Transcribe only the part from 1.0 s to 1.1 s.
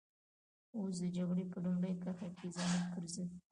د